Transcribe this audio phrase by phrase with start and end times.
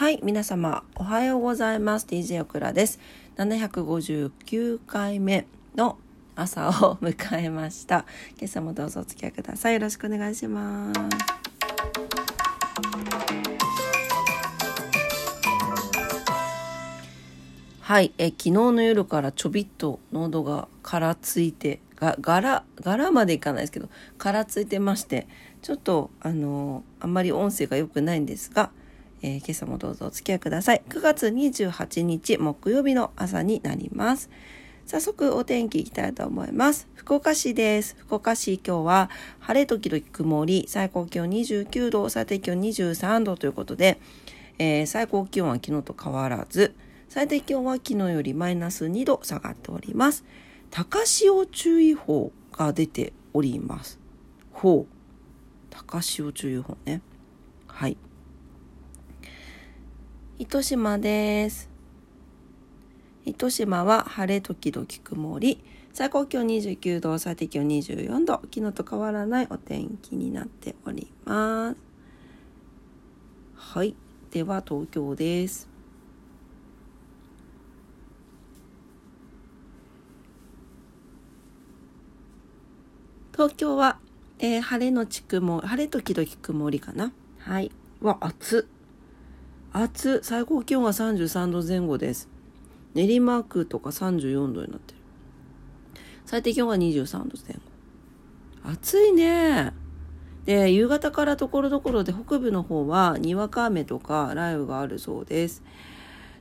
[0.00, 2.06] はい、皆様おはようございます。
[2.06, 2.98] DJ オクラです。
[3.36, 5.98] 759回目の
[6.34, 8.06] 朝を迎えました。
[8.38, 9.74] 今朝もどうぞお付き合いください。
[9.74, 11.00] よろしくお願いします。
[17.80, 25.26] はい、え昨日の夜からちょびっと喉がからついてが柄柄までいかないですけどからついてまして
[25.60, 28.70] ちょっとあのあんまり音声が良くないんですが
[29.22, 30.82] えー、今朝もどうぞお付き合いください。
[30.88, 34.30] 9月28日木曜日の朝になります。
[34.86, 36.88] 早速お天気いきたいと思います。
[36.94, 37.96] 福岡市です。
[37.98, 44.00] 福岡市今日は晴れ時々曇り、最高気温29度、最低気温23度ということで、
[44.58, 46.74] えー、最高気温は昨日と変わらず、
[47.08, 50.24] 最低気温は昨日よりマイナス2度下がっております。
[50.70, 53.98] 高潮注意報が出ております。
[54.52, 54.94] ほう。
[55.70, 57.00] 高潮注意報ね。
[57.66, 57.96] はい。
[60.40, 61.68] 糸島です。
[63.26, 71.76] 糸島は晴れ時々曇り、最高気温29度、最低気温24度、昨日と変わらないお天気になっております。
[73.54, 73.94] はい。
[74.30, 75.68] では東京です。
[83.32, 83.98] 東京は、
[84.38, 87.12] えー、晴れのち曇晴れ時々曇りかな。
[87.40, 87.70] はい。
[88.00, 88.79] わ、暑っ。
[89.72, 92.28] 暑最高気温が33度前後です。
[92.94, 95.00] 練馬区とか34度になってる。
[96.26, 97.60] 最低気温が23度前後
[98.64, 99.72] 暑いね。
[100.44, 105.62] で夕方からところどころで北部の方はにわか雨とか雷雨があるそうです。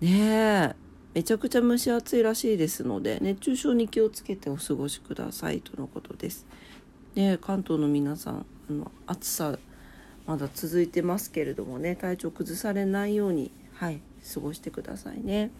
[0.00, 0.82] ねえ。
[1.14, 6.46] めちゃくちゃ蒸し暑いらしいですので熱中症に気をつけてお過ごしくださいとのことです。
[7.14, 9.58] ね関東の皆さんあの暑さ
[10.26, 14.00] まだ続いてますけれどもね体調崩されないようにはい
[14.34, 15.50] 過ごしてくださいね。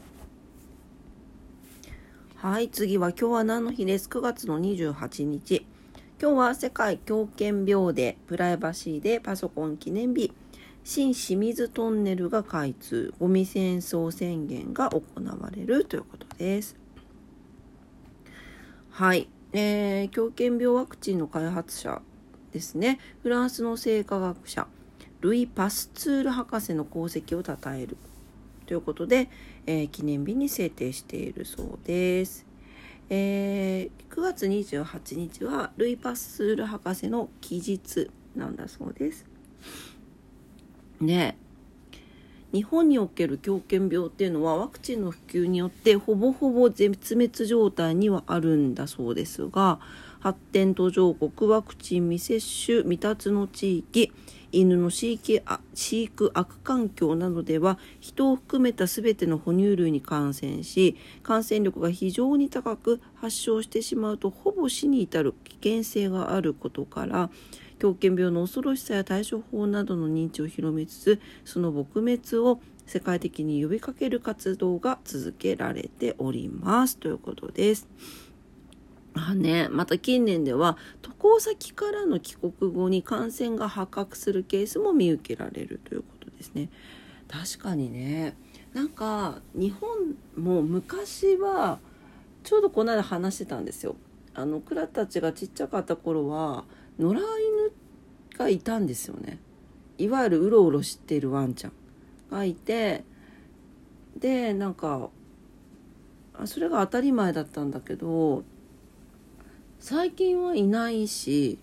[2.36, 5.66] はい次は今日は何の日です？9月の28日。
[6.20, 10.32] 今日は世界狂犬病デープライバシーでパソコン記念日。
[10.84, 13.14] 新清水トンネルが開通。
[13.20, 16.76] ゴミ戦争宣言が行われるということです。
[18.90, 22.02] はい、えー、狂犬病ワクチンの開発者
[22.52, 24.66] ですねフランスの生化学者
[25.20, 27.96] ルイ・パスツール博士の功績を称える
[28.66, 29.28] ということで、
[29.66, 32.46] えー、記念日に制定しているそうです。
[33.08, 39.26] えー、9月28日はルイ・パスツール博士の期日なんだそうです。
[41.00, 41.36] ね
[42.52, 49.80] 日本における狂犬病っていうのはワクチンの普及によってほぼほぼ絶滅状態にはあるんだそうですが
[50.22, 54.12] 発展途上国ワクチン未接種未達の地域
[54.52, 55.42] 犬の飼育
[55.74, 67.28] 飼育悪環境などでは人を含めた全ての哺乳類に感染し感染力が非常に高く発症してしまうとほぼ死に至る危険性があることから
[67.80, 77.88] 狂犬病の恐ろしさや対処法などの認知を広めつつその撲滅を世界的に呼びかける活動が続けられておりますということです。
[79.14, 86.70] あね、また近年では渡航先からの帰国後に感染が発覚するケースも見受けられるということですね。
[87.28, 88.36] 確かにね
[88.74, 91.78] なんか日本も昔は
[92.42, 93.96] ちょうどこの間話してたんですよ。
[94.34, 96.64] あのクラたちがちっちゃかった頃は
[96.98, 97.72] 野良犬
[98.38, 99.38] がいたんですよね。
[99.98, 101.72] いわゆるうろうろしてるワンちゃん
[102.30, 103.04] がいて
[104.16, 105.10] でなんか
[106.46, 108.42] それが当たり前だったんだけど
[109.82, 111.58] 最近はいないし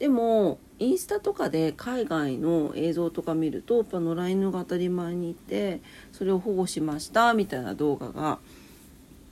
[0.00, 8.40] でもインスタとかで海外の映像とか見るとやっぱ野良犬が当たり前にいてそれを保護しましたみたいな動画が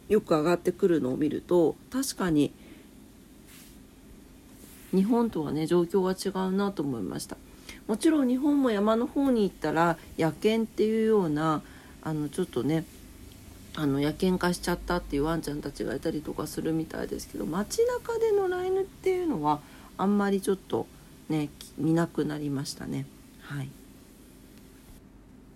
[0.08, 2.52] よく上がってくるのを見ると確かに
[4.94, 7.36] 日本とはね状況が違うなと思いました。
[7.88, 11.60] もちろん日本も山の方に行ったら野犬っていうような
[12.02, 12.84] あのちょっとね
[13.74, 19.60] あの野犬化しちゃったっていうワンちゃんたちがいたりとかするみたいですけど街中で野良犬っていうのは
[19.96, 20.86] あんまりちょっと
[21.28, 21.48] ね
[21.78, 23.06] 見なくなりましたね。
[23.40, 23.68] はい、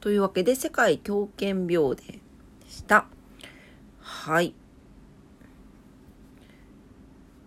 [0.01, 2.21] というわけで世界狂犬病デーで
[2.69, 3.07] した。
[4.01, 4.55] はい。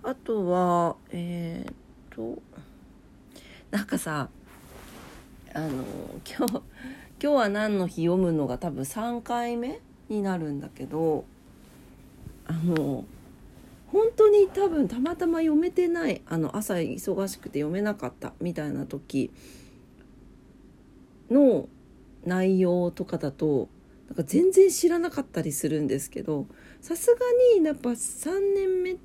[0.04, 1.74] あとはえー、っ
[2.16, 2.42] と
[3.72, 4.30] なんかさ
[5.54, 5.84] あの
[6.26, 6.62] 今日今
[7.20, 11.26] 日は何の日読むのが多分3回目になるんだけど
[12.46, 13.06] あの
[13.92, 19.32] 本当に多分たまたま読めてないあの朝忙しくて読めなかったみたいな時
[21.32, 21.68] の
[22.26, 23.70] 内容とかだと
[24.08, 26.48] なんか全然知らなかったりするんですけど
[26.82, 27.20] さすが
[27.58, 28.96] にやっぱ3年目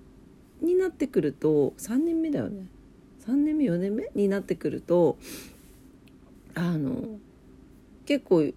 [0.63, 2.67] になってくると3年目だよね。
[3.27, 5.17] 3年目4年目になってくると
[6.55, 7.19] あの
[8.05, 8.53] 結構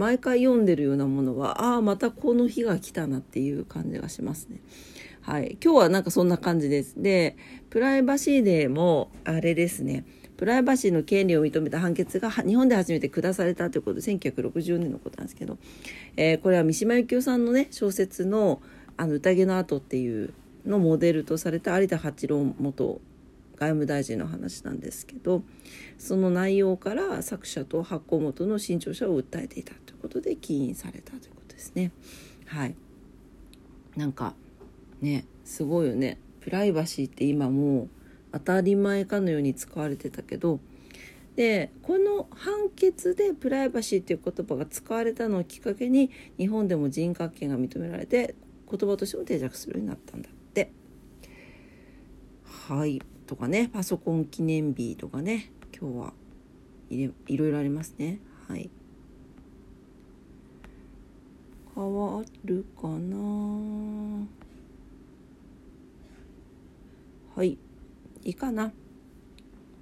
[0.00, 4.60] 毎回読んでるようなものはああまたこの日が来たなっていう感じがしますね。
[5.20, 5.58] はい。
[5.62, 6.94] 今日はなんかそんな感じです。
[6.96, 7.36] で、
[7.68, 10.06] プライバシーデーもあれですね。
[10.38, 15.58] プライバシーの権利を認めた判決が日本で初めて下されたということで1960年のことなんですけど、
[16.16, 18.62] えー、これは三島由紀夫さんのね小説の
[18.96, 20.32] 「あの宴の後」っていう
[20.64, 23.02] のモデルとされた有田八郎元
[23.68, 25.42] 務大臣の話なんですけど
[25.98, 31.92] その内容から作者と発行元の新潮社を訴えていたということで起因されたということですね。
[32.46, 32.74] はい
[33.96, 34.34] なんか
[35.00, 37.88] ねすごいよねプライバシーって今もう
[38.32, 40.60] 当たり前かのように使われてたけど
[41.36, 48.34] でこの判決でプライバシーっていう言葉が使われたのをきっかけに日本でも人格権が認められて
[48.70, 50.72] 言葉としても定着するようになったんだって。
[52.68, 53.00] はい
[53.30, 56.12] とかねパソコン記念日とかね今日は
[56.90, 58.18] いれいろいろありますね。
[58.48, 58.68] はい。
[61.72, 64.26] 変わるかな？
[67.36, 67.56] はい。
[68.24, 68.72] いいかな？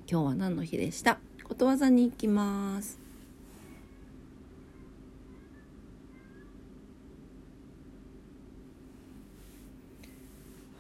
[0.06, 1.18] 今日は何の日でした？
[1.42, 3.00] ことわざに行きます。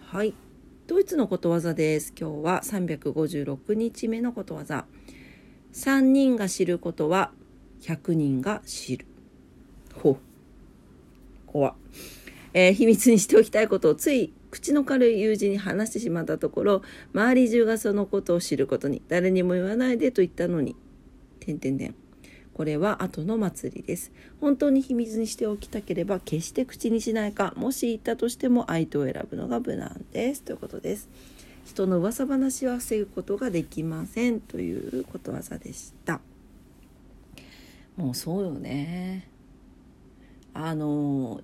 [0.02, 0.34] はい。
[0.88, 2.14] ドイツのことわざです。
[2.18, 4.86] 今日は356日目のことわざ。
[5.74, 7.30] 3人が知ることは
[7.82, 9.06] 100人が知る。
[9.94, 10.16] ほう。
[11.46, 11.74] 怖
[12.54, 16.82] えー、秘密にしておきたいことをつい口の軽い友人に話してしまったところ、
[17.12, 20.74] 周り中がそのことを知ることに、誰にも言わないでと言ったのに、
[21.38, 21.94] てんてんてん。
[22.58, 24.10] これは後の祭りです。
[24.40, 30.42] 本当に秘密にしておきたければ決して口にしないか、もし言ったとしても相手を選ぶのが無難です。
[30.42, 31.08] ということです。
[31.64, 36.20] 人の噂話は防ぐことができませんということわざでした。
[37.96, 39.28] もうそうよね。
[40.52, 41.40] あの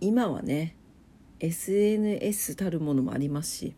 [0.00, 0.76] 今はね
[1.40, 3.74] SNS たるものもありますし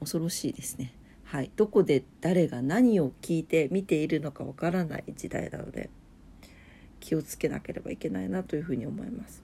[0.00, 0.92] 恐ろしいですね。
[1.32, 5.88] はい、どこで誰が何を聞いて見ているのかわからない時代なので
[7.00, 9.42] 気をつけなければいけないなというふうに思います。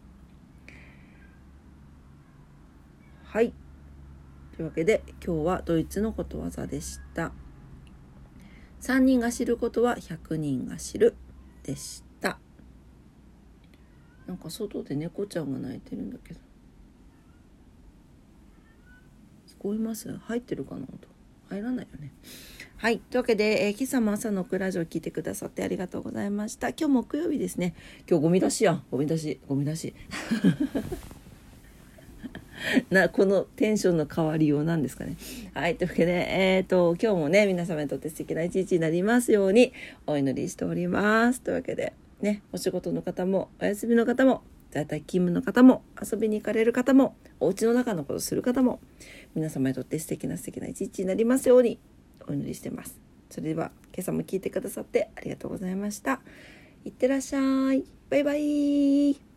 [3.25, 3.55] はい
[4.55, 7.33] というわけで今日はドイツのことわざでした。
[8.83, 11.15] 3人が知ることは100人が知る
[11.63, 12.39] でした。
[14.27, 16.41] なんか外で猫ちゃんが泣いてるんだけど。
[19.47, 20.15] 聞こえます？
[20.15, 20.87] 入ってるかな？
[20.87, 21.17] と。
[21.49, 22.13] 入らないよね。
[22.77, 22.99] はい。
[22.99, 26.69] というわけで、えー、今朝も朝のクラジオ聞いてくださってありがとうございました。
[26.69, 27.75] 今日木曜日ですね。
[28.09, 28.85] 今日ゴミ出しやん。
[28.91, 29.41] ゴミ出し。
[29.49, 29.95] ゴミ出し。
[32.91, 35.17] な、このテンションの変わりようなんですかね。
[35.55, 35.77] はい。
[35.77, 39.73] というわけで、えっ、ー、と、今日もね、皆様にとって素敵な一日になりますように
[40.07, 41.41] お祈りしております。
[41.41, 44.43] というわけで、ね、お仕事の方も、お休みの方も、
[44.79, 48.81] 在宅勤務の方も、遊びに行かれる方も、お家の中のことする方も、
[49.35, 51.79] 皆様にとって素敵な素敵な一日になりますように
[52.29, 52.99] お祈りしてます。
[53.31, 56.21] それでは今朝も聞いてくださってありがとうございました。
[56.85, 57.85] いってらっしゃい。
[58.09, 59.28] バイバイ。